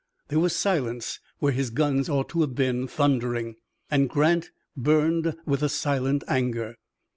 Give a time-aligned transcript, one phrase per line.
[0.29, 3.57] There was silence where his guns ought to have been thundering,
[3.91, 6.73] and Grant burned with silent anger.